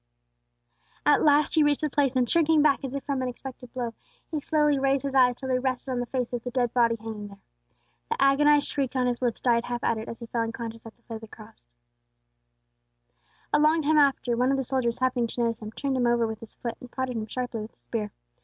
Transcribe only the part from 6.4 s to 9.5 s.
the dead body hanging there. The agonized shriek on his lips